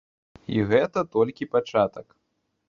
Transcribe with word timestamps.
І 0.53 0.63
гэта 0.71 1.03
толькі 1.17 1.49
пачатак! 1.53 2.07